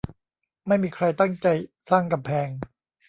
[0.67, 1.47] ไม่มีใครตั้งใจ
[1.89, 2.47] สร้างกำแพง